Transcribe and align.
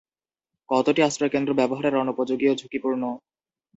কতটি 0.69 1.01
আশ্রয়কেন্দ্র 1.03 1.51
ব্যবহারের 1.53 1.93
অনুপযোগী 1.95 2.45
ও 2.49 2.57
ঝুঁকিপূর্ণ? 2.61 3.03